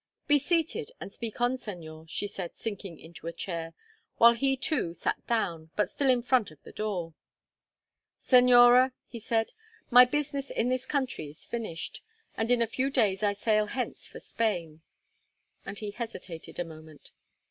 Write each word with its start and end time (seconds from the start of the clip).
"Be 0.25 0.39
seated, 0.39 0.89
and 0.99 1.13
speak 1.13 1.39
on, 1.41 1.57
Señor," 1.57 2.07
she 2.09 2.25
said, 2.25 2.55
sinking 2.55 2.99
into 2.99 3.27
a 3.27 3.31
chair, 3.31 3.75
while 4.17 4.33
he 4.33 4.57
too 4.57 4.95
sat 4.95 5.27
down, 5.27 5.69
but 5.75 5.91
still 5.91 6.09
in 6.09 6.23
front 6.23 6.49
of 6.49 6.59
the 6.63 6.71
door. 6.71 7.13
"Señora," 8.19 8.93
he 9.05 9.19
said, 9.19 9.53
"my 9.91 10.05
business 10.05 10.49
in 10.49 10.69
this 10.69 10.87
country 10.87 11.27
is 11.29 11.45
finished, 11.45 12.01
and 12.35 12.49
in 12.49 12.63
a 12.63 12.65
few 12.65 12.89
days 12.89 13.21
I 13.21 13.33
sail 13.33 13.67
hence 13.67 14.07
for 14.07 14.19
Spain." 14.19 14.81
And 15.67 15.77
he 15.77 15.91
hesitated 15.91 16.57
a 16.57 16.63
moment. 16.65 17.11